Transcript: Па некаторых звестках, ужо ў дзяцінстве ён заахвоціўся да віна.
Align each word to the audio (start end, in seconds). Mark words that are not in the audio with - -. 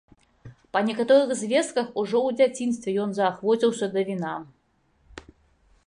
Па 0.77 0.81
некаторых 0.87 1.33
звестках, 1.41 1.87
ужо 2.03 2.17
ў 2.27 2.39
дзяцінстве 2.39 2.89
ён 3.05 3.09
заахвоціўся 3.19 3.85
да 3.97 4.09
віна. 4.09 4.35